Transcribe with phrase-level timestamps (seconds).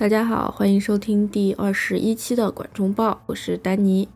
[0.00, 4.08] 大家好，欢迎收听第二十一期的管中报，我是丹尼。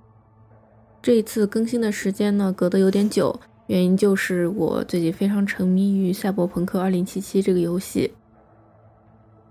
[1.02, 8.14] 这一次更新的时间呢，隔得有点久，原因就是我最近非常沉迷于《赛博朋克2077》这个游戏。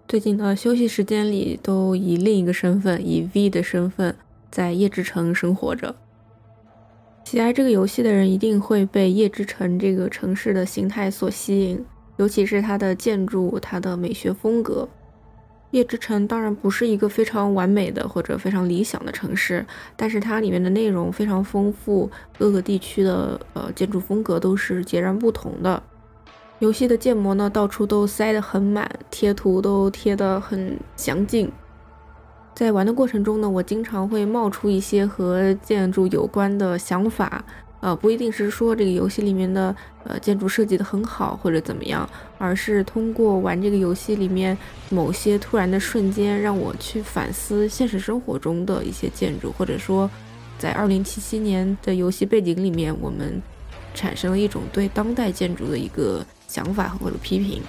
[0.07, 4.15] 最近的休息时间里，都以另一个身份，以 V 的身份，
[4.49, 5.95] 在夜之城生活着。
[7.25, 11.85] 喜爱这个游戏的人，一定会被夜之城这个城市的形态所吸引，
[12.17, 14.89] 尤其是它的建筑、它的美学风格。
[15.73, 25.81] 夜之城当然不是一个非常完美的或者非常理想的城市，但是它里面的内容非常丰富，各个地区的呃建筑风格都是截然不同的。
[26.59, 31.51] 游戏的建模呢，到处都塞得很满，贴图都贴得很详尽。
[32.53, 37.43] 在玩的过程中呢，我经常会冒出一些和建筑有关的想法。
[37.83, 44.57] 呃，不一定是说这个游戏里面的呃建筑设计的很好或者怎么样，而是通过玩这个游戏里面
[44.89, 50.09] 某些突然的瞬间，让我去反思现实生活中的一些建筑，或者说
[50.57, 53.41] 在二零七七年的游戏背景里面，我们
[53.93, 57.61] 产生了一种对当代建筑的一个想法或者批评。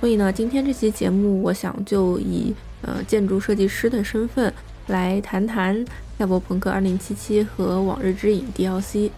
[0.00, 4.50] 所以呢，今天这期节目，我想就以呃建筑设计师的身份
[4.86, 5.84] 来谈谈。
[6.20, 9.10] 赛博朋克2077和《往日之影》DLC，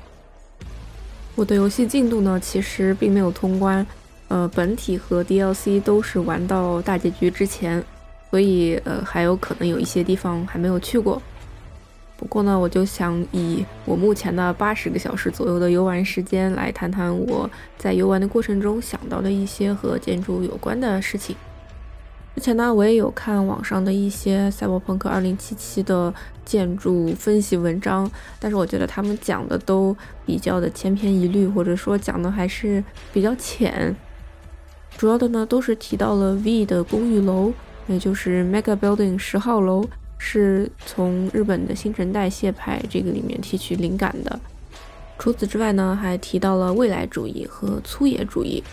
[1.34, 3.84] 我的游戏进度呢，其实并没有通关，
[4.28, 7.84] 呃，本体和 DLC 都是玩到大结局之前，
[8.30, 11.20] 所以呃，还有可能有一些地方还没有去过。
[12.16, 21.34] 不过呢，我就想以我目前的八十个小时左右的游玩时间来谈谈我在游玩的过程中想到的一些和建筑有关的事情。
[22.34, 25.36] 之前呢，我也有看网上的一些《赛博朋克2077》
[25.84, 26.12] 的
[26.46, 29.94] 建筑分析文章，但是我觉得他们讲的都
[30.24, 32.82] 比较的千篇一律，或者说讲的还是
[33.12, 33.94] 比较浅。
[34.96, 37.52] 主要的呢，都是提到了 V 的公寓楼，
[37.86, 39.84] 也就是 Mega Building 十号楼，
[40.16, 44.40] 是从日本的新陈代谢派这个里面提取灵感的。
[45.18, 48.64] 除此之外呢，还提到了未来主义和粗野主义。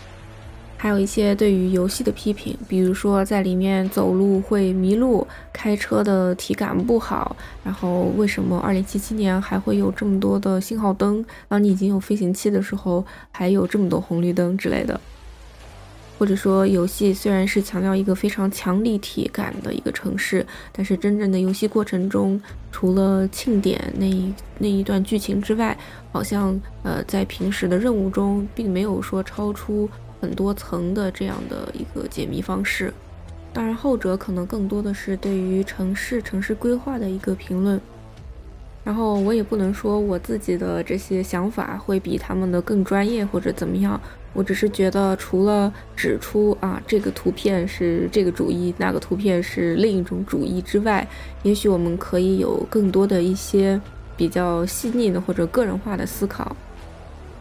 [0.82, 11.22] 还有一些对于游戏的批评，比如说在里面走路会迷路，开车的体感不好，然后为什么二零七七年还会有这么多的信号灯？
[11.48, 14.98] 当你已经有飞行器的时候，还有这么多红绿灯之类的。
[16.18, 22.40] 或者说，游戏虽然是强调一个非常强立体感的一个城市，但是真正的游戏过程中，
[22.72, 25.76] 除了庆典那一那一段剧情之外，
[26.10, 29.86] 好像呃在平时的任务中，并没有说超出。
[30.20, 32.92] 很多层的这样的一个解谜方式，
[33.52, 37.80] 当然后者可能更多的是对于城市城市规划的一个评论。
[38.82, 44.00] 然后我也不能说我自己的这些想法会比他们的更专业或者怎么样，
[44.32, 51.06] 我只是觉得除了指出啊这个图片是这个主义，那个图片是另一种主义之外，
[51.42, 53.78] 也许我们可以有更多的一些
[54.16, 56.56] 比较细腻的或者个人化的思考。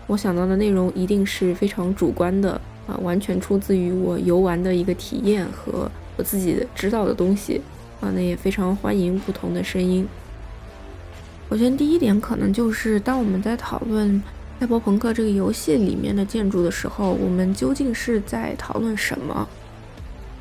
[0.08, 7.62] 我想到的内容一定是非常主观的啊，完全出自于我游玩的一个体验和我自己知道的东西
[8.02, 10.08] 啊，那也非常欢迎不同的声音。
[11.50, 14.12] 首先，第一点可能就是当我们在讨论
[14.60, 19.48] 《赛博朋克》这个游戏里面的建筑的时候，我们究竟是在讨论什么？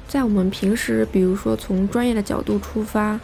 [0.07, 3.21] 在我们平时，比如说从专业的角度出发，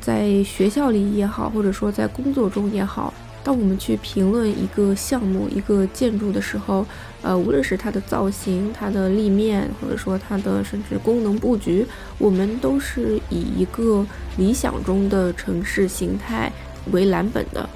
[0.00, 3.12] 在学校里也好，或者说在工作中也好。
[3.42, 6.84] 当我们去评论一个项目、一个建筑的时候，
[7.22, 11.86] 呃，无论是它的造型、它的立面，或者说它的甚至功能布局，
[12.18, 14.04] 我们都是以一个
[14.36, 16.52] 理想中的城市形态
[16.92, 17.68] 为蓝本的。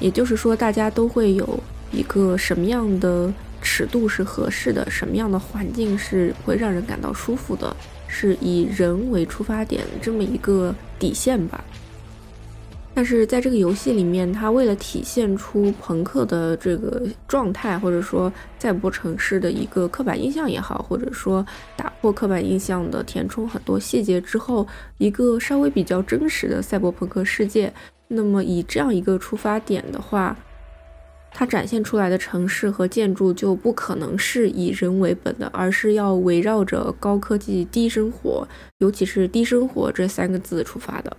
[0.00, 1.60] 也就是说，大家都会有
[1.92, 3.32] 一个什么样的
[3.62, 7.74] 尺度是合适的，什么样的环境是会让人感到舒服的，
[8.08, 11.62] 是以人为出发点这么一个底线吧。
[12.96, 21.44] 但是在这个游戏里面，它为了体现出朋克的这个状态，或者说赛博城市的一个刻板印象也好，或者说
[21.76, 24.64] 打破刻板印象的填充很多细节之后，
[24.98, 27.72] 一个稍微比较真实的赛博朋克世界。
[28.06, 30.36] 那么以这样一个出发点的话，
[31.32, 38.46] 它展现出来的城市和建筑就不可能是以人为本的，而是要围绕着高科技、低生活，
[38.78, 41.16] 尤其是低生活这三个字出发的。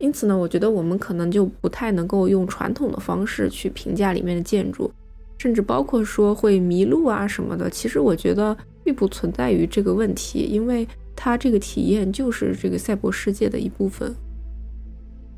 [0.00, 4.90] 因此呢，我觉得我们可能就不太能够用传统的方式去评价里面的建筑，
[5.38, 7.68] 甚至包括说会迷路啊什么的。
[7.68, 14.14] 其实我觉得并不存在于这个问题，因为它这个体验就是这个赛博世界的一部分。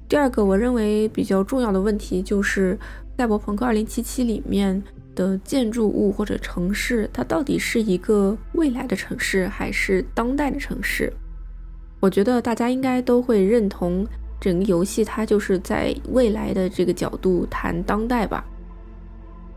[0.09, 2.75] 第二个我认为比较重要的问题就是
[3.19, 4.81] 《赛博朋克2077》里面
[5.17, 11.13] 的建筑物或者城市，它到底是一个未来的城市还是当代的城市？
[11.99, 14.07] 我觉得大家应该都会认同，
[14.43, 18.45] 整个游戏它就是在未来的这个角度谈当代吧。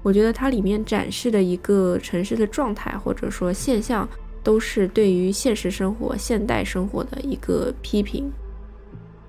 [0.03, 4.07] 我觉得它里面展示的一个城市的状态或者说现象，
[4.43, 8.31] 都是对于现实生活、现代生活的一个批评。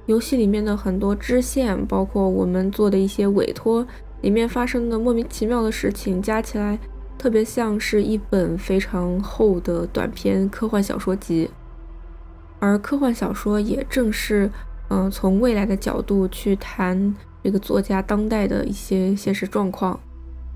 [0.05, 3.87] 游戏里面的很多支线，包括我们做的一些委托，
[4.21, 6.79] 里面发生的莫名其妙的事情，加起来
[7.17, 11.49] 特别像是一本非常厚的短篇科幻小说集。
[12.59, 14.51] 而科幻小说也正是，
[14.89, 19.99] 嗯，从未来的角度去谈这个作家当代的一些现实状况。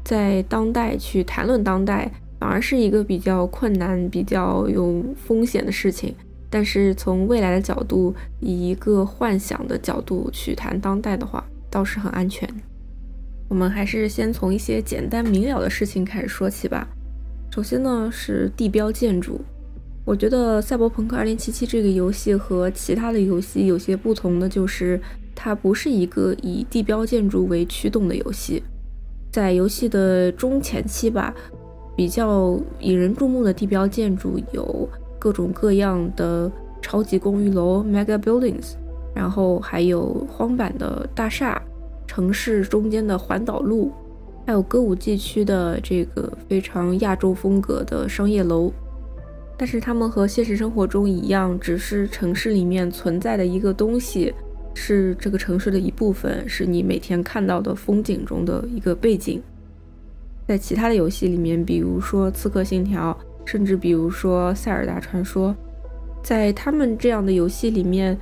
[0.05, 6.15] 在当代去谈论当代，反而是一个比较困难、比较有风险的事情。
[6.49, 12.49] 但是从未来的角度，以一个幻想的角度去谈当代的话，倒是很安全。
[13.49, 16.89] 我们还是先从一些简单明了的事情开始说起吧。
[17.53, 19.41] 首先呢，是地标建筑。
[20.07, 21.39] 我觉得《赛博朋克2077》
[21.71, 25.01] 这个游戏和其他的游戏有些不同的就是，
[25.35, 28.63] 它不是一个以地标建筑为驱动的游戏。
[29.31, 31.33] 在游戏的中前期吧，
[31.95, 34.89] 比较引人注目的地标建筑有
[35.19, 36.51] 各种各样的
[36.83, 38.73] 超级公寓楼 （mega buildings），
[39.15, 41.63] 然后还有荒坂的大厦、
[42.07, 43.93] 城市中间的环岛路，
[44.47, 48.73] 还有歌舞伎区的这个非常亚洲风格的商业楼。
[49.61, 54.33] 但是它们和现实生活中一样，只是城市里面存在的一个东西。
[54.73, 59.43] 是这个城市的一部分，是你每天看到的风景中的一个背景。
[60.49, 63.15] 在其他的游戏里面，比如说《刺客信条》，
[63.51, 65.51] 甚至比如说《塞尔达传说》，
[66.23, 68.17] 在他们这样的游戏里面，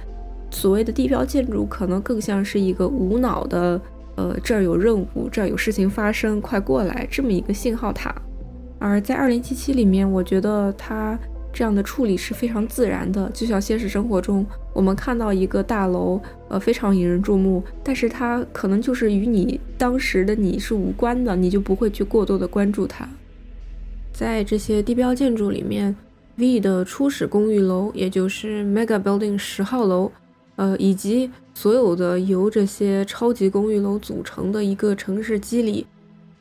[0.51, 3.81] 所谓的地标建筑可能更像是一个无脑的，
[4.17, 8.13] 呃，这儿有任务，这儿有事情发生，快过来这么一个信号塔。
[8.79, 11.19] 而在2077里面，我觉得它。
[11.51, 23.09] 这样的处理是非常自然的，就像现实生活中，我们看到一个大楼，呃，非常引人注目，但是它可能就是与你当时的你是无关的，你就不会去过多的关注它。
[24.13, 25.97] 在这些地标建筑里面
[26.37, 30.13] ，V 的初始公寓楼，也就是 Mega Building 十号楼，
[30.57, 35.87] 呃，以及所有的由这些超级公寓楼组成的一个城市机理。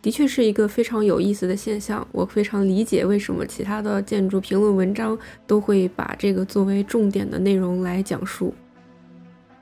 [0.08, 8.54] 的确是一个非常有意思的现象，我非常理解为什么其他的建筑评论文章都会把这个作为重点的内容来讲述。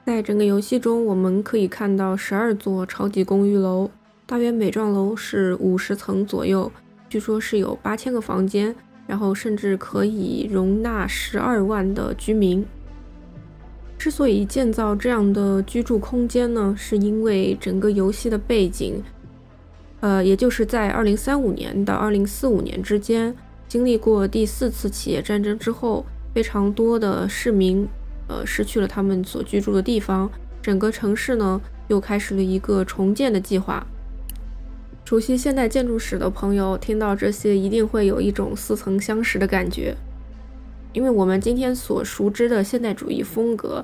[0.05, 3.89] 在整个游戏中，我们可以看到十二座超级公寓楼，
[4.27, 6.71] 大约每幢楼是五十层左右，
[7.09, 8.75] 据说是有八千个房间，
[9.07, 12.63] 然后甚至可以容纳十二万的居民。
[13.97, 19.01] 之所以建造这样的居住空间呢，是因为整个游戏的背景。
[20.05, 23.35] 呃，也就是在二零三五年到二零四五年之间，
[23.67, 27.87] 经历过第四次企业战争之后，非常多的市民，
[28.27, 30.29] 呃，失去了他们所居住的地方，
[30.61, 33.83] 整个城市呢又开始了一个重建的计划。
[35.05, 39.95] 熟悉现代建筑史的朋友听到这些，一定会有一种似曾相识的感觉，
[40.93, 43.83] 因为我们今天所熟知的现代主义风格，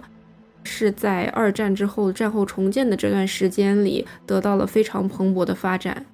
[0.63, 6.05] 是在二战之后战后重建的这段时间里得到了非常蓬勃的发展。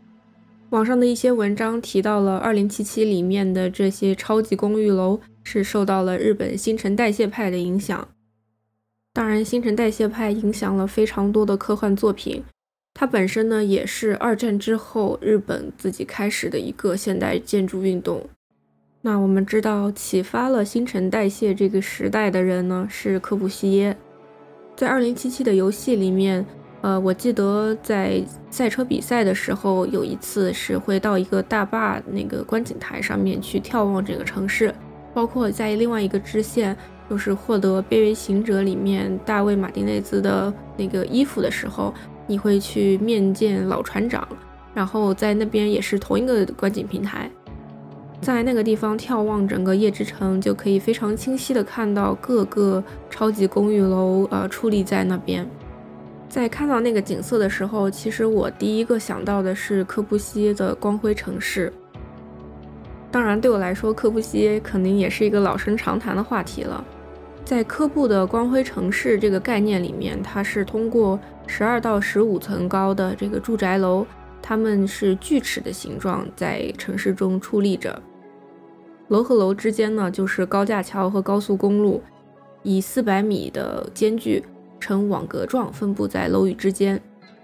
[0.70, 8.08] 网上的一些文章提到了2077里面的这些超级公寓楼是受到了日本新陈代谢派的影响。
[9.14, 12.44] 当然，新陈代谢派影响了非常多的科幻作品。
[12.94, 18.28] 它本身呢，也是二战之后日本自己开始的一个现代建筑运动。
[19.02, 23.96] 那我们知道，启发了新陈代谢这个时代的人呢，是科布西耶。
[24.78, 26.46] 在2077的游戏里面。
[26.82, 34.74] 呃，我记得在赛车比赛的时候，有一次是会到一个大坝那个观景台上面去眺望整个城市，
[35.12, 36.78] 包括在另外一个支线，
[37.10, 41.92] 就是获得《边缘行者》里面大卫·马丁内兹的那个衣服的时候，
[42.28, 44.26] 你会去面见老船长，
[44.76, 47.30] 然后在那边也是同一个观景平台，
[48.20, 55.48] 在那个地方眺望整个夜之城，就可以非常清晰的看到各个超级公寓楼呃矗立在那边。
[56.28, 61.72] 在看到那个景色的时候，其实我第一个想到的是科布西耶的光辉城市。
[63.10, 66.84] 当然，对我来说，科布西耶肯定也是一个老生常谈的话题了。
[67.46, 74.06] 在科布的光辉城市这个概念里面，它是通过十二到十五层高的这个住宅楼，
[74.50, 78.02] 它们是锯齿的形状，在城市中矗立着。
[79.10, 82.02] 楼和楼之间呢，就是高架桥和高速公路，
[82.64, 84.42] 以四百米的间距。
[84.80, 86.98] 呈网格状分布在楼宇之间，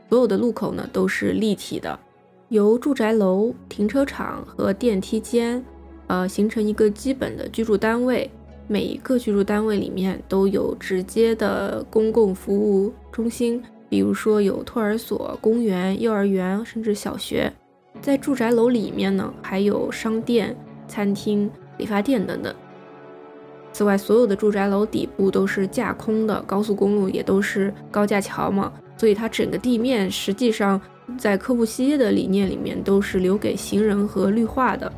[0.07, 1.99] 所有的路口呢都是立体的，
[2.47, 5.61] 由住宅楼、停车场和电梯间，
[6.07, 8.31] 呃，形成一个基本的居住单位。
[8.65, 17.51] 每一个居住单位里面都有直接的公共服务中心，比如说有托儿所、公园、幼儿园，甚至小学。
[18.01, 20.55] 在住宅楼里面呢，还有商店、
[20.87, 22.53] 餐厅、理发店等等。
[23.71, 30.79] 此外，所有的住宅楼底部都是架空的，高速公路也都是高架桥嘛，所以它整个地面实际上
[31.17, 34.91] 在科布西耶的理念里面都是留给行人和绿化的。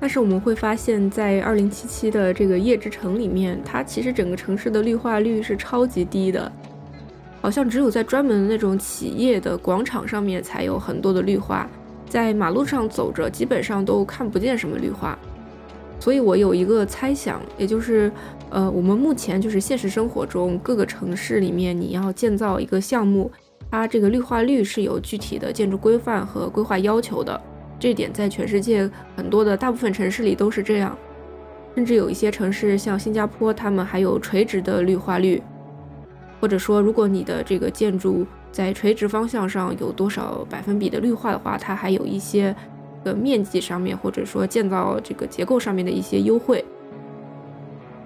[0.00, 6.50] 但是我们会发现，在二零七七的这个夜之城里面，它其实整个城市的绿化率是超级低的，
[7.44, 11.68] 好像只有在专门那种企业的广场上面才有很多的绿化，
[12.08, 15.18] 在马路上走着基本上都看不见什么绿化。
[16.00, 18.10] 所以我有一个猜想，也就是，
[18.48, 23.30] 呃，我们目前就是现实生活中各个城市里面，你要建造一个项目，
[23.70, 27.38] 它这个绿化率是有具体的建筑规范和规划要求的。
[27.78, 30.96] 这点在全世界很多的大部分城市里都是这样，
[31.74, 35.42] 甚至有一些城市像新加坡，他们还有垂直的绿化率，
[36.44, 42.54] 或者说，如果你的这个建筑在垂直方向上有多少百分比的绿化的话，它还有一些
[43.04, 46.62] 呃面积上面或者说建造这个结构上面的一些优惠。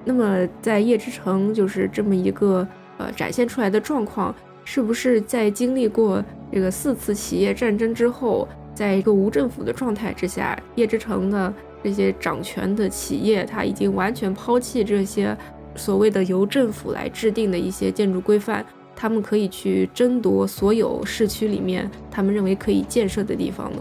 [0.04, 2.64] 那么在夜之城就是这么一个
[2.99, 4.33] 呃展现出来的状况，
[4.64, 8.47] 是不是在经历过这个四次企业战争之后？
[8.73, 11.52] 在一个无政府的状态之下，叶之城的
[11.83, 15.37] 这些掌权的企业，他已经完全抛弃这些
[15.78, 23.78] 所谓的由政府来制定的一些建筑规范，他们可以去争夺所有市区里面他们认为可以建设的地方呢。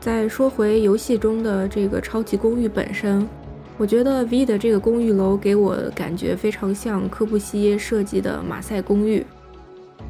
[0.00, 3.24] 再说回游戏中的这个超级公寓本身，
[3.78, 9.24] 我觉得 V 的这个公寓楼给我感觉非常像科布西耶设计的马赛公寓，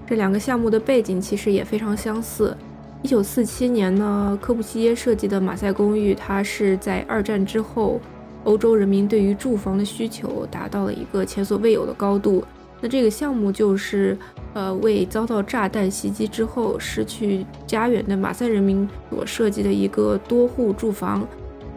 [0.07, 2.57] 这两个项目的背景其实也非常相似。
[3.02, 8.00] 一九四七年呢，科布西耶设计的马赛公寓，它是在二战之后，
[8.45, 12.45] 欧洲人民对于住房的需求达到了一个前所未有的高度。
[12.81, 14.19] 那这个项目就是，
[14.55, 21.27] 呃，为遭到炸弹袭击之后失去家园的马赛人民所设计的一个多户住房。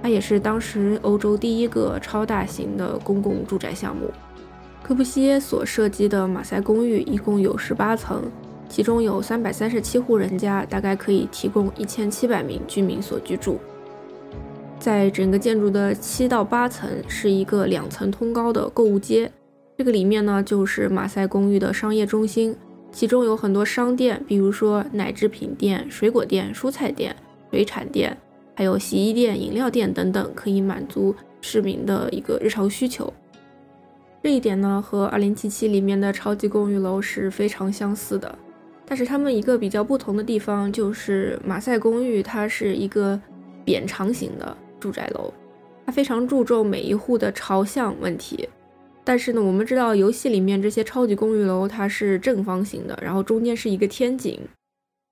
[0.02, 4.12] 它也是当时欧洲第一个超大型的公共住宅项目。
[4.84, 8.24] 科布西耶所设计的马赛公寓一共有十八层。
[8.68, 13.60] 其中有三百三十七户人家，大概可以提供一千七百名居民所居住。
[14.86, 19.32] 在整个建筑的七到八层是一个两层通高的购物街，
[19.75, 22.56] 这个里面呢就是马赛公寓的商业中心，
[22.92, 27.15] 其中有很多商店，比如说奶制品店、水果店、蔬菜店、
[27.50, 28.15] 水产店，
[28.54, 33.12] 还有洗衣店、饮料店等等，可以满足市民的一个日常需求。
[34.22, 38.38] 这一点呢和二零七七里面的超级公寓楼是非常相似的。
[38.86, 43.20] 但是它们一个比较不同的地方就是马赛公寓，它是一个
[43.63, 45.34] 扁长型的住宅楼，
[45.86, 48.48] 它非常注重每一户的朝向问题。
[49.03, 54.39] 但是呢，我们知道游戏里面这些超级公寓楼它是正方形的，然后中间是一个天井，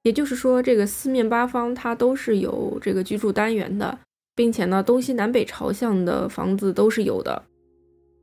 [0.02, 4.00] 也就是说这个四面八方它都是有这个居住单元的，
[4.36, 7.44] 并且呢东西南北朝向的房子都是有的。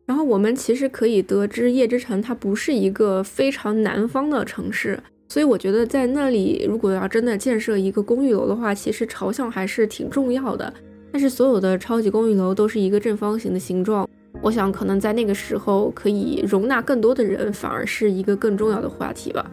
[0.06, 5.00] 然后我们其实可以得知夜之城它不是一个非常南方的城市。
[5.28, 10.74] 所以我觉得在那里，如果要真的建设一个公寓楼的话，其实朝向还是挺重要的。
[11.12, 14.08] 但是所有的超级公寓楼都是一个正方形的形状，
[14.42, 19.50] 我想可能在那个时候可以容纳更多的人，反而是一个更重要的话题吧。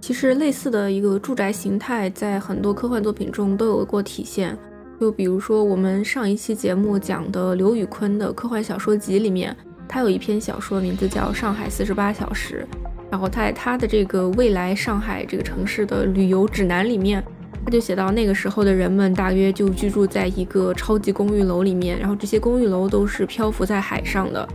[0.00, 4.56] 其实类似的一个住宅形态在很多科幻作品中都有过体现，
[5.00, 9.56] 就比如说我们上一期节目讲的刘宇昆的科幻小说集里面，
[9.88, 12.66] 他有一篇小说名字叫《上海四十八小时》。
[13.08, 17.24] 然后他在他的这个未来上海这个城市的旅游指南里面，
[17.66, 24.48] 他就写到那个时候的人们大约就居住在一个超级公寓楼里面，然后这些公寓楼都是漂浮在海上的。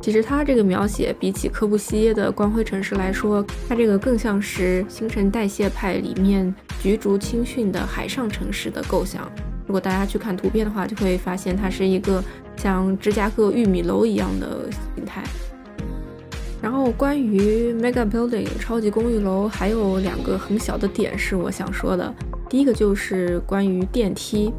[0.00, 9.28] 其实他这个描写比起科布西耶的光辉城市来说，他这个更像是新陈代谢派里面橘竹青训的海上城市的构想。
[9.66, 12.22] 如果大家去看图片的话，就会发现它是一个
[12.56, 15.24] 像芝加哥玉米楼一样的形态。
[16.60, 22.12] 然后关于 Mega Building 超级公寓楼，还有两个很小的点是我想说的。
[22.48, 24.52] 第一个就是关于电梯。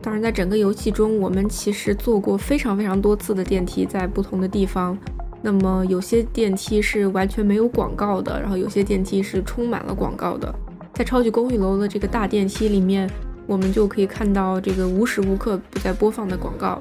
[0.00, 4.98] 当然，在整个游戏中，我们其实坐过非常非常多次的电梯，在不同的地方。
[5.40, 10.52] 那么有些电梯是完全没有广告的，然后有些电梯是充满了广告的。
[10.92, 13.08] 在超级公寓楼的这个大电梯里面，
[13.46, 16.80] 我们就可以看到这个无时无刻不在播放的广告。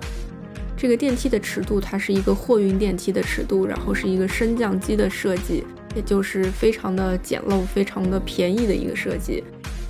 [0.82, 5.64] 这个电梯的尺度，它是一个货运电梯的尺度，然后是一个升降机的设计，
[5.96, 9.44] 也就是非常的简陋、非常的便宜的一个设计。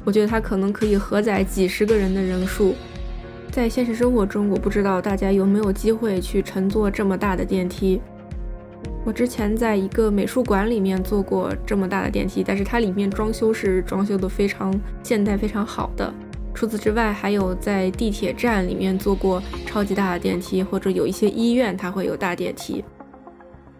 [0.03, 2.75] 我觉得它可能可以荷载几十个人的人数。
[3.49, 8.01] 在现实生活中，我不知道大家有没有机会去乘坐这么大的电梯。
[9.05, 16.13] 我之前在一个美术馆里面坐过这么大的电梯，但是它里面装修是装修的非常现代、非常好的。
[16.53, 22.83] 除此之外，还有在地铁站里面坐过超级大的电梯，或者有一些医院它会有大电梯。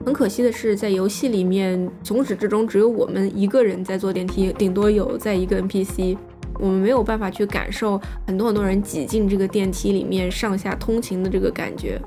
[0.04, 6.18] 很可惜的是，在游戏里面，从始至终只有我们一个人在坐电梯，顶多有在一个 NPC，
[6.60, 12.02] 我们没有办法去感受很多很多人挤进这个电梯里面上下通勤的这个感觉。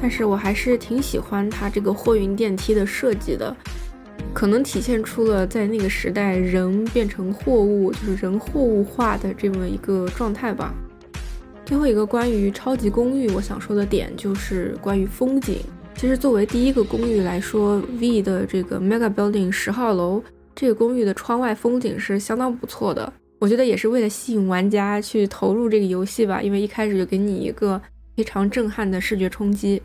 [0.00, 3.56] 但是我还是挺喜欢它这个货运电梯的设计的，
[4.32, 10.74] 可能体现出了在那个时代人变成货物，就是人货物化的这么一个状态吧。
[11.64, 15.58] 最后一个关于超级公寓，我想说的点就是关于风景。
[15.94, 20.22] 其实作为第一个公寓来说，V 的这个 Mega Building 十号楼
[20.54, 23.12] 这个公寓的窗外风景是相当不错的。
[23.38, 27.80] 我觉得也是为了吸引玩家去投入这个游戏吧，因为一开始就给你一个。
[28.16, 29.80] 非常震撼的视觉冲击，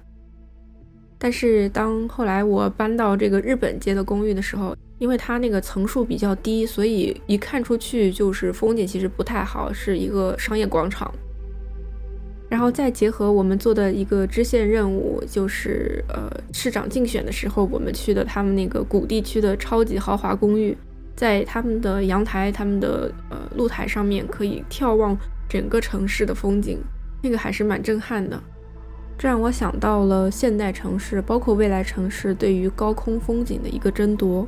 [1.24, 11.10] 但是当后来我搬到这个日本街的公寓的时候，因为它那个层数比较低，所以一看出去就是风景其实不太好，是一个商业广场。
[12.50, 20.78] 然后再结合我们做的一个支线任务，就是呃市长竞选的时候，我们去的他们那个古地区的超级豪华公寓，
[21.16, 26.80] 在他们的阳台、他们的呃露台上面可以眺望整个城市的风景。
[27.24, 28.38] 那个还是蛮震撼的，
[29.24, 34.46] 这让我想到了现代城市，包括未来城市对于高空风景的一个争夺。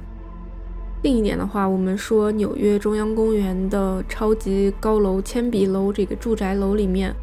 [1.02, 7.16] 另一点的话，我们说纽约中央公园的超级高楼铅笔楼这个住宅楼里面，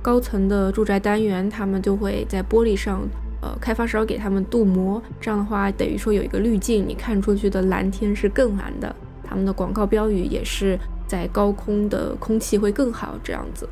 [0.00, 3.00] 高层的住宅单元，他们就会在玻璃上，
[3.42, 8.94] 呃，开发商给他们镀膜，这样的话等于说有一个滤镜，你看出去的蓝天是更蓝的。
[9.24, 10.78] 他们的广告标语也是
[11.08, 13.68] 在高空的空气会更好这样子。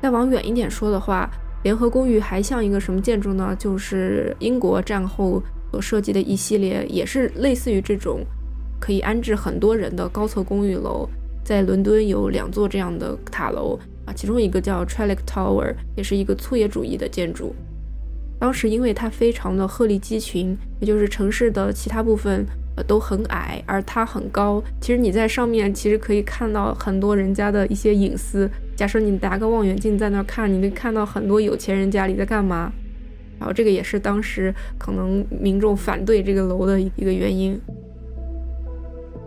[0.00, 1.28] 再往远一点说的话，
[1.62, 3.54] 联合公寓还像一个什么建筑呢？
[3.58, 8.20] 就是英国战后所设计的一系列，也是类似于这种
[8.80, 11.08] 可以安置很多人的高层公寓楼。
[11.44, 17.54] 在伦敦有两座这样的塔楼啊，其中一个叫 Trellick Tower，也是一个粗野主义的建筑。
[18.38, 24.62] 当时因为它非常的鹤立鸡群，也就是城市的其他部分呃都很矮，而它很高。
[24.80, 28.48] 其实你在上面其实可以看到很多人家的一些隐私。
[28.78, 32.70] 假设你拿个望远镜在那儿看，你能看到很多有钱人家里在干嘛。
[33.40, 37.60] 然后这个也是当时可能民众反对这个楼的一个原因。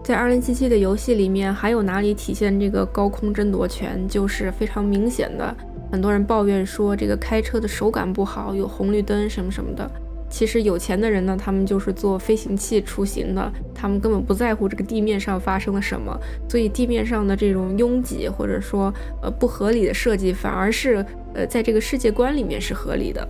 [0.06, 4.08] 在二零七七的游戏里面，还有哪里体现这个高空争夺权？
[4.08, 5.54] 就是非常明显的，
[5.92, 9.92] 很多人抱怨说这个开车的手感不好，有红绿灯什么什么的。
[10.32, 16.18] 其实有钱的人呢，他们就是坐飞行器出行的，他们根本不在乎这个地面上发生了什么，
[16.48, 18.92] 所以地面上的这种拥挤或者说
[19.22, 23.28] 呃不合理的设计，反而是呃在这个世界观里面是合理的。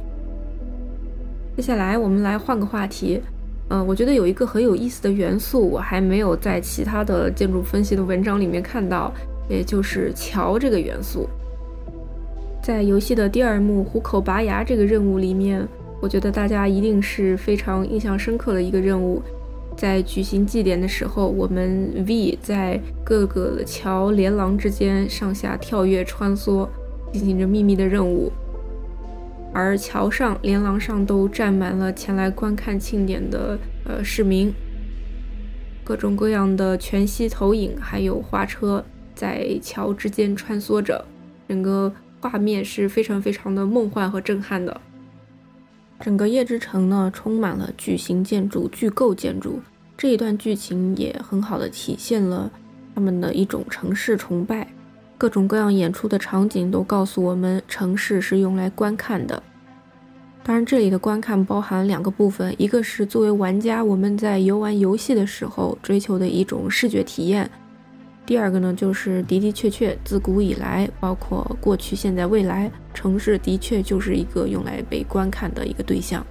[1.58, 3.20] 接下来我们来换个话题，
[3.70, 9.12] 嗯，我觉得有一个很有意思的元素，我还没有在其他的建筑分析的文章里面看到，
[9.50, 11.28] 也就是桥这个元素，
[12.62, 15.68] 在游戏的第二幕虎口拔牙这个任务里面。
[16.02, 19.22] 我觉得大家一定是非常印象深刻的一个任务，
[19.78, 26.68] 在举行祭典的时候，我们 V 在各个桥连廊之间上下跳跃穿梭，
[27.14, 28.32] 进行着秘密的任务，
[29.54, 34.52] 而桥上、连廊上都站满了前来观看庆典的呃市民，
[35.84, 38.84] 各种各样的全息投影，还有花车
[39.14, 41.06] 在桥之间穿梭着，
[41.48, 44.82] 整个画面是非常非常的梦幻和震撼的。
[46.02, 49.62] 整个夜之城呢，充满了巨型建筑、巨构建筑。
[49.96, 52.52] 这一段剧情也很好的体现了
[52.96, 54.68] 他们的一种城市崇拜。
[55.18, 59.44] 各种各样演出的场景都告诉我们，城市是用来观看的。
[60.44, 67.48] 当然，这里的观看包含两个部分，一个是作为玩家我们在游玩游戏的时候追求的一种视觉体验。
[68.26, 76.26] 第二个呢，就是的的确确，自古以来，包括过去、现在、未来，城市的确就是一个用来被观看的一个对象。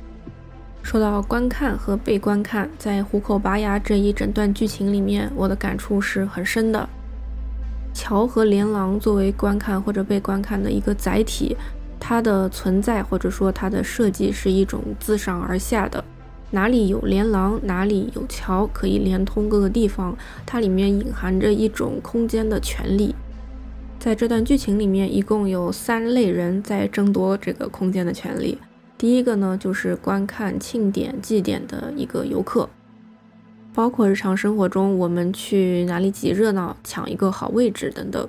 [0.83, 6.88] 说到观看和被观看，在虎口拔牙这一整段剧情里面，我的感触是很深的。
[7.92, 11.55] 桥和连廊作为观看或者被观看的一个载体，
[11.98, 16.03] 它的存在或者说它的设计是一种自上而下的。
[16.50, 20.16] 哪里有连廊，哪里有桥，可以连通各个地方。
[20.44, 23.14] 它里面隐含着一种空间的权利。
[23.98, 28.58] 在这段剧情里面，一共有三类人在争夺这个空间的权利。
[28.96, 32.68] 第一个呢，就是观看庆典祭典的一个游客，
[33.72, 38.28] 包括日常生活中我们去哪里挤热闹、抢一个好位置等等。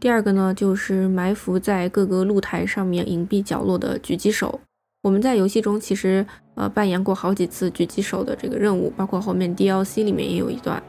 [0.00, 4.60] 第二个呢，就是埋伏在各个露台上面隐蔽角落的狙击手。
[5.08, 10.82] 我们在游戏中其实呃扮演过好几次狙击手的这个任务，包括后面 DLC 里面也有一段。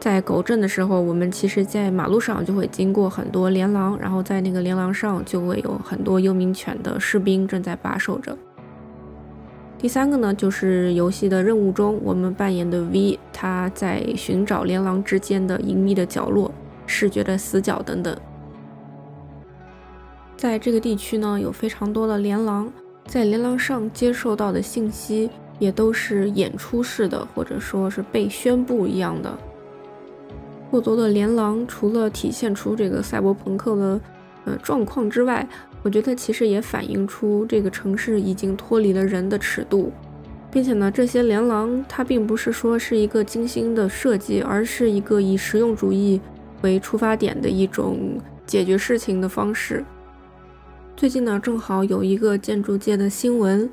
[0.00, 8.36] 在狗镇的时候，我们其实，在马路上就会经过很多连廊，然后在那个连廊上就会有很多幽冥犬的士兵正在把守着。
[9.78, 16.50] 第三个呢，就是游戏的任务中，我们扮演的 V，他在寻找连廊之间的隐秘的角落、
[16.84, 18.16] 视觉的死角等等。
[20.36, 22.72] 在这个地区呢，有非常多的连廊，
[23.08, 29.36] 在连廊上接受到的信息也都是演出式的，或者说是被宣布一样的。
[30.70, 34.00] 过多的连廊，除了体现出这个赛博朋克的
[34.44, 35.48] 呃状况之外，
[35.82, 39.90] 我觉得其实也反映出这个城市已经脱离了人的尺度，
[40.50, 46.20] 并且呢，这些连廊它并不是说是一个精心的设计，而是一个以实用主义
[46.60, 49.82] 为出发点的一种解决事情的方式。
[50.98, 53.70] 最近呢，正好有一个建筑界的新闻，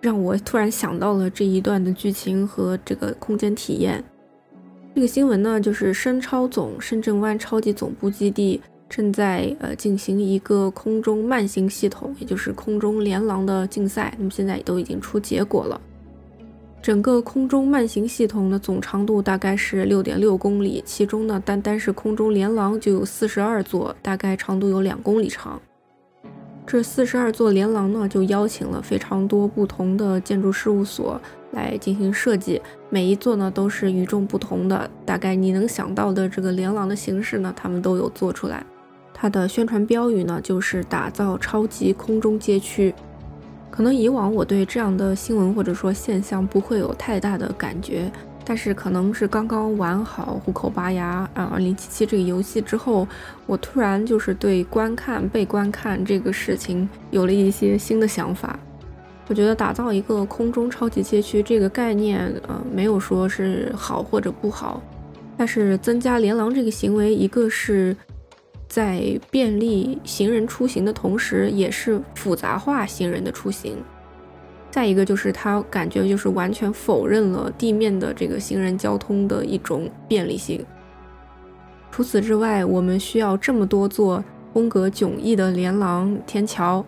[0.00, 4.02] 让我突然想到了这一段的剧情和这个空间体验。
[4.94, 8.58] 这个新闻呢，就是深超总深圳湾超级总部基地
[8.88, 14.14] 正在呃进行一个空中慢行系统，也就是空中连廊的竞赛。
[14.16, 15.78] 那么现在都已经出结果了。
[16.80, 25.60] 整个空中慢行系统的总长度大概是六点六公里，其中呢，单单是空中连廊就有四十二座，大概长度有两公里长。
[26.66, 31.20] 这四十二座连廊呢，就邀请了非常多不同的建筑事务所
[31.52, 34.90] 来进行设计，每一座呢都是与众不同的。
[35.04, 38.64] 大概你能想到的这个连廊的形式呢，他们都有做出来。
[39.12, 42.94] 它的宣传标语呢，就是打造超级空中街区。
[43.70, 48.10] 可能以往我对这样的新闻或者说现象不会有太大的感觉。
[48.44, 53.08] 但是可能是刚刚玩好《虎口拔牙》啊，二零七七这个游戏之后，
[53.46, 58.58] 我突然就是对观看被观看这个事情有了一些新的想法。
[59.26, 64.82] 我觉得打造一个空中超级街区这个概念，呃，没有说是好或者不好，
[65.38, 67.96] 但是增加连廊这个行为，一个是
[68.68, 73.78] 在便利行人出行的同时，也是复杂化行人的出行。
[74.74, 80.66] 再一个就是他感觉就是完全否认了地面的这个行人交通的一种便利性。
[81.92, 86.84] 除此之外，我们需要这么多座风格迥异的连廊天桥，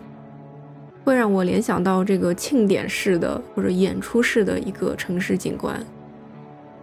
[1.05, 5.81] 会让我联想到这个庆典式的或者演出式的一个城市景观。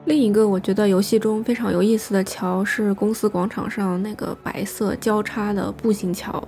[0.07, 6.43] 另一个我觉得游戏中非常有意思的桥是公司广场上那个白色交叉的步行桥。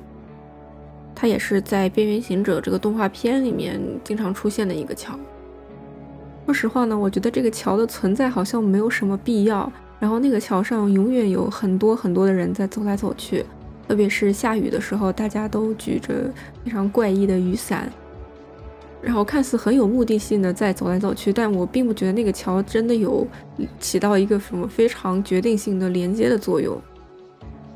[1.19, 5.19] 它也是在《边缘行者》这个动画片里面经常出现的一个桥。
[6.45, 9.73] 说实话呢，我觉得这个桥的存在好像没有什么必要。
[9.99, 13.43] 然后那个桥上永远有很多很多的人在走来走去，
[13.89, 16.31] 特别是下雨的时候，大家都举着
[16.63, 17.91] 非常怪异的雨伞，
[19.01, 21.33] 然后看似很有目的性的在走来走去。
[21.33, 23.27] 但我并不觉得那个桥真的有
[23.81, 26.79] 起到一个什么非常决定性的连接的作用。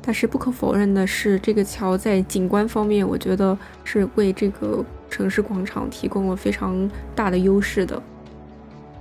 [0.03, 8.01] 但是不可否认的是，这个桥在景观方面，我觉得是为这个城市广场提供了非常大的优势的。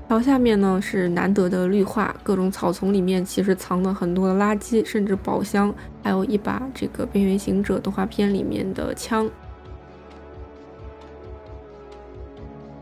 [0.09, 9.31] 桥下面呢是难得的绿化，各种草丛里面其实藏了很多的垃圾，甚至宝箱，还有一把这个《边缘行者》动画片里面的枪。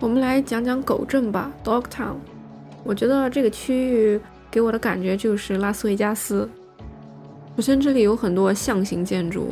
[0.01, 2.17] 我们来讲讲狗镇吧，Dog Town。
[2.83, 6.49] 我觉得这个区域给我的感觉就是拉斯维加斯。
[7.59, 9.49] 首先，这里有很多象形建筑，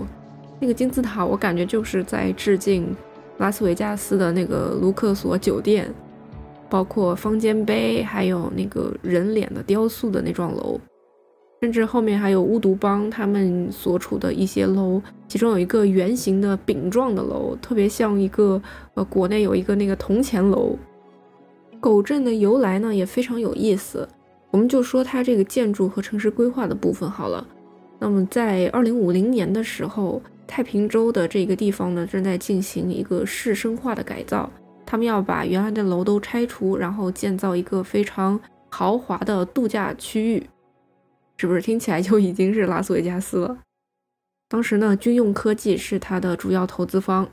[0.60, 2.94] 那个金字塔我感觉就是在致敬
[3.38, 5.92] 拉斯维加斯的那个卢克索酒店，
[6.70, 10.78] 包括方尖碑，还有那个人脸的雕塑的那幢楼，
[11.60, 18.62] 甚至后面还有巫毒帮他们所处的一些楼，其中有一个圆形的饼状的楼，特别像一个
[18.94, 20.78] 呃国内有一个那个铜钱楼。
[21.80, 24.08] 狗镇的由来呢也非常有意思，
[24.52, 27.44] 我们就说它这个建筑和城市规划的部分好了。
[27.98, 34.50] 那么，在二零五零年的时候，太平洲的这个地方呢，正在进行一个市生化的改造。
[34.84, 40.46] 他们要把原来的楼都拆除，然后建造一个非常豪华的度假区域，
[41.38, 43.58] 是不是听起来就已经是拉斯维加斯了？
[44.48, 47.26] 当时呢，军用科技是它的主要投资方，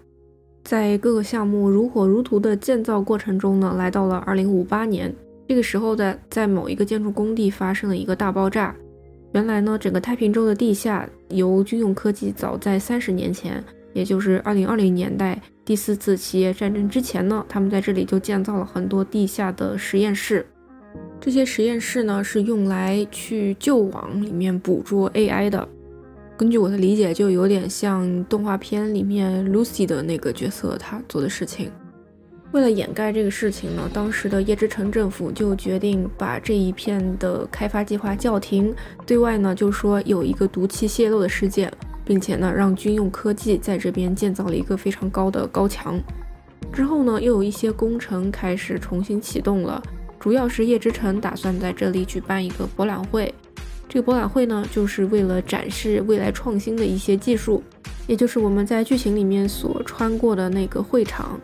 [0.63, 5.13] 在各个项目如火如荼的建造过程中呢，来到了二零五八年，
[5.47, 8.75] 这个时候的在某一个建筑工地发生了一个大爆炸。
[9.33, 20.45] 原来呢，整个太平洲的地下由军用科技早在三十年前，也就是二零二零年代第四次企业战争之前呢，他们在这里就建造了很多地下的实验室。
[21.19, 25.67] 这些实验室呢是用来去旧网里面捕捉 AI 的。
[26.37, 31.71] 根据我的理解，就有点像动画片里面 Lucy 的那个角色他做的事情。
[32.53, 38.71] 为了掩盖这个事情呢，当时的叶之城政府就决定把这一片的开发计划叫停。
[39.07, 41.71] 对外呢，就说有一个毒气泄漏的事件，
[42.05, 45.99] 并且呢，让军用科技在这边建造了一个非常高的高墙。
[46.71, 49.81] 之后呢，又有一些工程开始重新启动了，
[50.19, 53.33] 主要是叶之城打算在这里举办一个博览会。
[53.89, 57.63] 这个博览会呢，就是为了展示未来创新的一些技术，
[58.05, 61.41] 也就是我们在剧情里面所穿过的那个会场。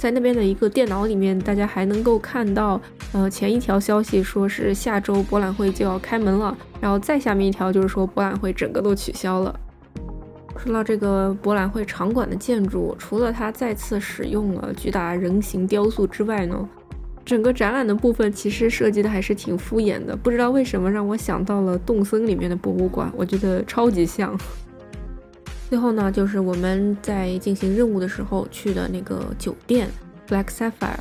[0.00, 2.80] 在那边的一个电脑里面，大家还能够看到，
[3.12, 9.60] 呃，前一条消息说是下周博览会就要开门了，然后再下面一条就是说博览会整个都取消了。
[10.56, 16.66] 说到这个博览会场馆的建筑，除了它再次使用了巨大人形雕塑之外呢，
[17.22, 24.34] 整个展览的部分其实设计的还是挺敷衍的，不知道为什么让我想到了动森里面的博物馆，我觉得超级像。
[25.70, 29.88] 最后呢，就是我们在进行任务的时候去的那个酒店
[30.28, 30.98] Black Sapphire，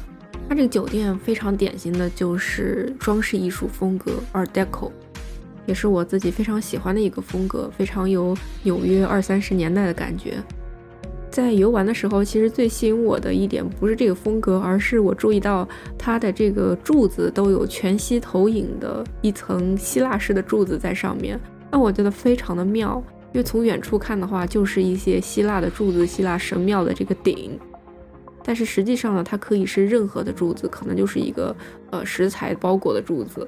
[0.47, 4.91] 它这个酒店非常典型的就是装饰艺术风格 Art Deco，
[5.65, 10.35] 也是我自己非常喜欢的一个风格，非常有纽约二三十年代的感觉。
[11.31, 21.39] 在游玩的时候，其实最吸引我的一点不是这个风格，而是我注意到它的这个柱子都有全息投影的一层希腊式的柱子在上面，
[21.71, 23.03] 让我觉得非常的妙。
[23.31, 27.59] 因为从远处看的话，就是一些希腊的柱子、希腊神庙的这个顶，
[28.43, 31.55] 但是实际上呢，它可以是任何的柱子，可能就是一个
[31.91, 33.47] 呃石材包裹的柱子。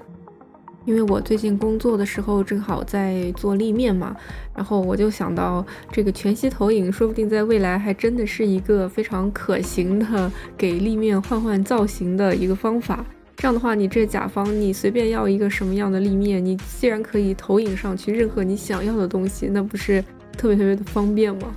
[0.84, 4.18] 因为我最近工作的时候正好在做立面嘛，
[4.56, 13.06] 然后我就想到这个全息投影，说不定在未来还真的是一个非常可行的给立面换换造型的一个方法。
[13.42, 20.00] 这样的话，你这甲方你随便要一个什么样的立面，你既然可以投影上去任何你想要的东西，那不是
[20.38, 21.52] 特别特别的方便吗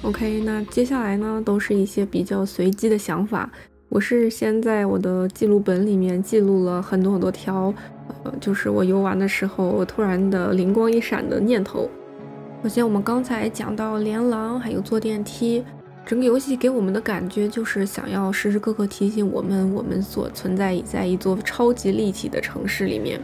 [0.00, 3.50] ？OK，那接下来呢，都是一些比较随机的想法。
[3.90, 7.74] 我是先在我的记录本里面记录了很多很多条，
[8.24, 11.90] 呃，就是我游玩的时候我突然的灵光一闪的念头。
[12.62, 15.62] 首先，我们刚才讲到连廊，还有坐电梯。
[16.06, 23.20] 整个游戏给我们的感觉就是想要时时刻刻提醒我们，我们所存在在一座超级立体的城市里面。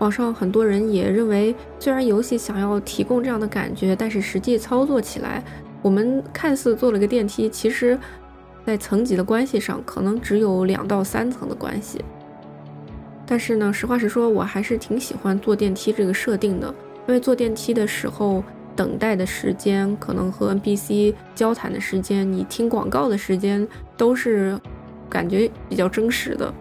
[0.00, 5.42] 网上很多人也认为，虽然游戏想要提供这样的感觉，但是实际操作起来，
[5.80, 7.98] 我们看似坐了个电梯，其实，
[8.66, 12.04] 在层级的关系上，可能只有两到三层的关系。
[13.24, 16.66] 但是呢，实话实说，我还是挺喜欢坐电梯这个设定的，
[17.08, 18.44] 因为坐电梯的时候。
[18.76, 24.60] 等待的时间，可能和 NPC 交谈的时间，你听广告的时间，都是
[25.08, 26.52] 感觉比较真实的。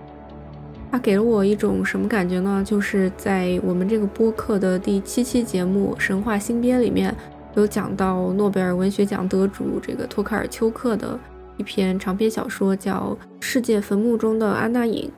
[0.91, 2.63] 它给了我一种什么感觉呢？
[2.65, 7.13] 就是在我们这个播客的第七期节目《神话新编》里面，
[7.55, 11.19] 有讲到诺贝尔文学奖得主这个托卡尔丘克的
[11.57, 15.11] 一篇长篇小说，叫《世界坟墓中的安娜影》。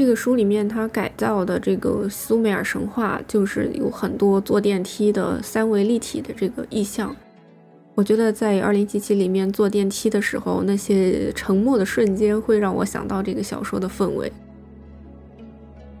[0.00, 7.14] 这个书里面，它改造的这个苏美尔神话，就是有很多坐电梯的三维立体的这个意象。
[7.94, 14.32] 我觉得在二零七七里面坐电梯的时候，那些沉默的瞬间会让我想到这个小说的氛围。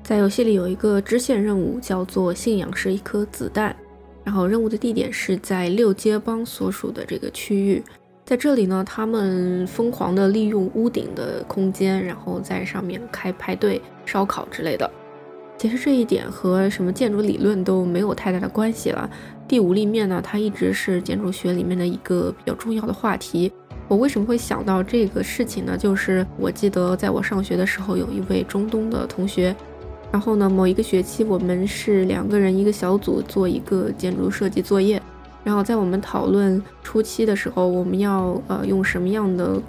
[0.02, 3.76] 在游戏里有一个支线任务，叫做“信仰是一颗子弹”，
[4.24, 7.82] 然后任务的地点是在六街帮所属的这个区域。
[8.30, 14.88] 在这里呢，他们疯狂的利用屋顶的空间，然后在上面开派对、烧烤之类的。
[15.58, 19.10] 其实这一点和什么建筑理论都没有太大的关系了。
[19.48, 23.50] 第五立面呢，它一直是建筑学里面的一个比较重要的话题。
[23.88, 25.76] 我为什么会想到这个事情呢？
[25.76, 29.52] 就是我记得在我上学的时候，有一位中东的同学，
[30.12, 35.02] 然后呢，某一个学期我们是两个人一个小组做一个建筑设计作业。
[35.42, 39.60] 然后在我们讨论初期的时候，我们要呃用什么样的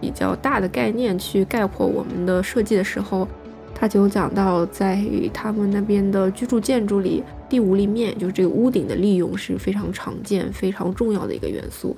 [0.00, 3.26] 比较大的概念去概括我们的设计的时候，
[3.74, 11.96] 他就讲到在他们那边的居住建筑里，第五立面就是这个屋顶的利用是非常常见、非常重要的一个元素。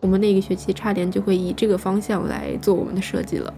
[0.00, 3.52] 我们那个学期差点就会以这个方向来做我们的设计了。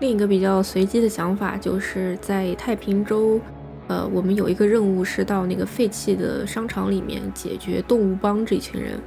[0.00, 3.40] 另一个比较随机的想法就是在太平洲。
[3.88, 8.98] 呃，我们有一个任务是到那个废弃的商场里面解决动物帮这群人。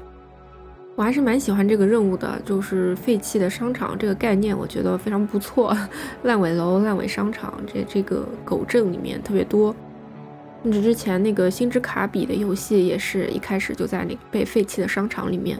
[0.95, 5.75] 我还是蛮喜欢这个任务的，就是废弃的商场这个概念，我觉得非常不错。
[6.23, 9.75] 烂尾楼、烂尾商场，这这个狗镇里面特别多。
[10.63, 15.59] 甚至之前那个星之卡比的游戏也是一开始就在那个被废弃的商场里面。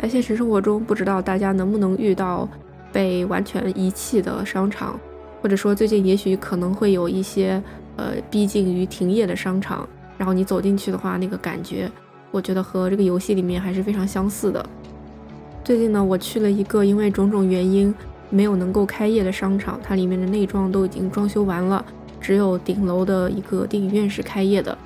[0.00, 2.48] 在现实生活中，不知道大家能不能遇到
[2.92, 4.98] 被完全遗弃的商场。
[5.42, 7.62] 或者说最近也许可能会有一些
[7.98, 11.90] 呃逼近于停业的商场，然后你走进去的话，那个感觉，
[12.30, 14.64] 我觉得和这个游戏里面还是非常相似的。
[15.62, 17.94] 最近呢，我去了一个因为种种原因
[18.30, 21.84] 没有能够开业的商场，它里面的内装都已经装修完了，
[22.20, 24.76] 只有顶楼的一个电影院是开业的。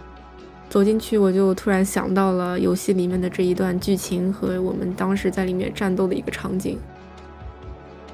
[0.69, 6.79] 走进去，我就突然想到了游戏里面的这一段剧情和我们当时在里面战斗的一个场景。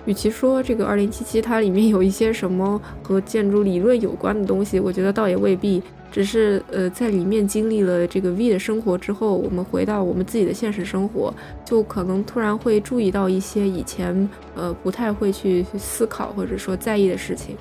[0.08, 5.82] 与其说这个二零七七它里面有一些什么和建筑理论有关的东西，我觉得倒也未必。
[6.10, 17.54] 只是呃，在里面经历了这个 V 的生活之后，我们回到我们自己的现实生活，就可能突然会注意到一些以前呃不太会去思考或者说在意的事情。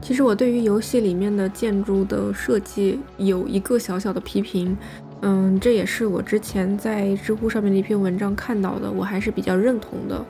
[0.00, 4.76] 其实我对于游戏里面的建筑的设计有一个小小的批评。
[5.20, 10.20] 嗯，这也是我之前在知乎上面的一篇文章看到的，我还是比较认同的。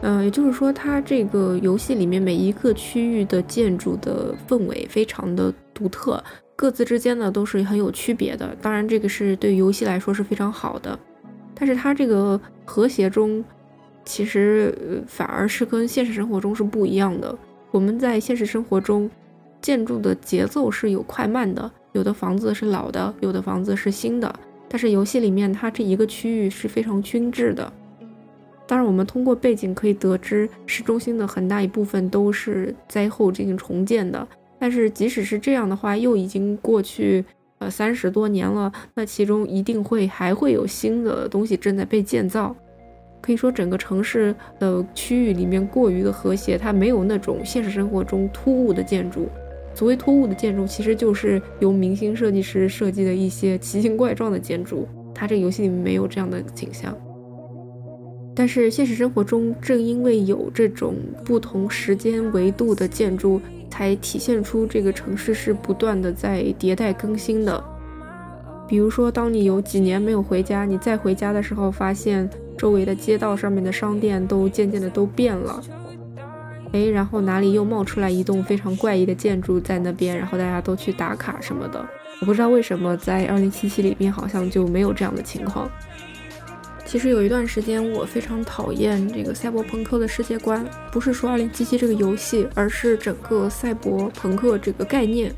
[0.00, 6.22] 嗯，也就是说，它这个游戏里面每一个区域的建筑的氛围非常的独特，
[6.54, 8.56] 各自之间呢都是很有区别的。
[8.62, 10.96] 当然，这个是对游戏来说是非常好的，
[11.52, 13.44] 但是它这个和谐中，
[14.04, 17.36] 其实反而是跟现实生活中是不一样的。
[17.72, 19.10] 我们在现实生活中，
[19.60, 21.68] 建筑的节奏是有快慢的。
[21.92, 24.32] 有的房子是老的，有的房子是新的，
[24.68, 27.72] 但是游戏里面它这一个区域是非常均质的。
[28.68, 34.28] 当然，我们通过背景可以得知，市中心的很大一部分都是灾后进行重建的。
[34.58, 37.24] 但是即使是这样的话，又已经过去
[37.60, 42.54] 呃三十多年了，那其中一定会还会有新的东西正在被建造。
[43.22, 49.28] 可以说，整个城市的区域里面过于的和谐，它没有那种现实生活中突兀的建筑。
[49.74, 54.86] 所谓突兀的建筑，其实就是由明星设计师设计的一些奇形怪状的建筑。
[55.14, 56.96] 它这个游戏里面没有这样的景象，
[58.38, 67.60] 但是现实生活中，正因为有这种不同时间维度的建筑，才体现出这个城市是不断的在迭代更新的。
[68.68, 75.60] 比如说，当你有几年没有回家，你再回家的时候，发现周围的街道上面的商店都渐渐的都变了。
[76.70, 81.84] 哎，然后哪里又冒出来一栋非常怪异的建筑在那边，然后大家都去打卡什么的。
[82.20, 85.68] 我不知道为什么在二零七七里面好像就没有这样的情况。
[86.88, 95.30] 其实有一段时间我非常讨厌这个赛博朋克的世界观，不是说二零七七这个游戏，而是整个赛博朋克这个概念。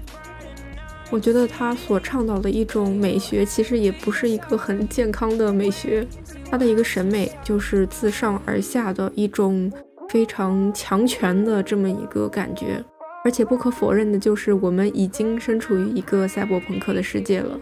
[1.11, 6.07] 我觉得他所倡导的一种美学，其实也不是一个很健康的美学。
[6.49, 9.69] 他的一个审美就是自上而下的一种。
[10.09, 12.85] 非常强权的这么一个感觉，
[13.25, 17.57] 而且不可否认的就是，我们已经身处于一个赛博朋克的世界了。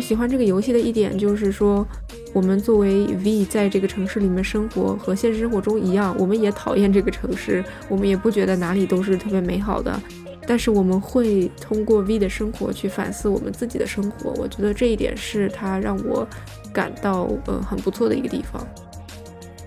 [0.00, 1.86] 喜欢这个游戏的一点就是说，
[2.32, 10.00] 我们作为 V 在这个城市里面生活，和现实生活中一样，我们也讨厌这个城市，我们也不觉得哪里都是特别美好的。
[10.46, 16.26] 但是我们会通过 V 的生活去反思我们自己的生活，我觉得这一点是它让我
[16.72, 18.66] 感到呃很不错的一个地方。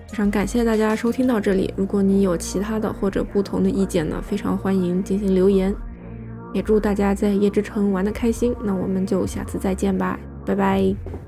[0.08, 1.72] 非常感谢大家收听到这里。
[1.76, 5.74] 如果你有其他的或者不同的意见呢，非常欢迎进行留言。
[6.54, 8.56] 也祝大家在夜之城玩的开心。
[8.64, 11.23] 那我们就下次再见吧，拜拜。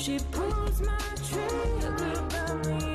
[0.00, 0.96] She pulls my
[1.28, 1.90] trigger,
[2.64, 2.89] me.